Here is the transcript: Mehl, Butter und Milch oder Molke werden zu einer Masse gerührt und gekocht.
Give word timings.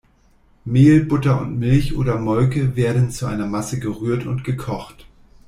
Mehl, 0.65 1.05
Butter 1.07 1.41
und 1.41 1.59
Milch 1.59 1.95
oder 1.95 2.17
Molke 2.17 2.75
werden 2.75 3.11
zu 3.11 3.27
einer 3.27 3.45
Masse 3.45 3.79
gerührt 3.79 4.25
und 4.25 4.43
gekocht. 4.43 5.05